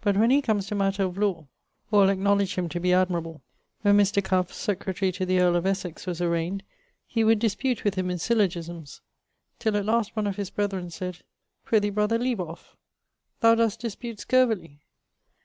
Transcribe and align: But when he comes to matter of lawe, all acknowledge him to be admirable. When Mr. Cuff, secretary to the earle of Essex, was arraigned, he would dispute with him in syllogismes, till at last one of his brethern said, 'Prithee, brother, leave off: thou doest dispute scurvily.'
But 0.00 0.16
when 0.16 0.30
he 0.30 0.42
comes 0.42 0.66
to 0.66 0.74
matter 0.74 1.04
of 1.04 1.16
lawe, 1.16 1.46
all 1.92 2.08
acknowledge 2.08 2.56
him 2.56 2.68
to 2.70 2.80
be 2.80 2.92
admirable. 2.92 3.42
When 3.82 3.96
Mr. 3.96 4.20
Cuff, 4.20 4.52
secretary 4.52 5.12
to 5.12 5.24
the 5.24 5.38
earle 5.38 5.54
of 5.54 5.66
Essex, 5.66 6.04
was 6.04 6.20
arraigned, 6.20 6.64
he 7.06 7.22
would 7.22 7.38
dispute 7.38 7.84
with 7.84 7.94
him 7.94 8.10
in 8.10 8.18
syllogismes, 8.18 9.02
till 9.60 9.76
at 9.76 9.84
last 9.86 10.16
one 10.16 10.26
of 10.26 10.34
his 10.34 10.50
brethern 10.50 10.90
said, 10.90 11.18
'Prithee, 11.64 11.90
brother, 11.90 12.18
leave 12.18 12.40
off: 12.40 12.74
thou 13.38 13.54
doest 13.54 13.78
dispute 13.78 14.18
scurvily.' 14.18 14.80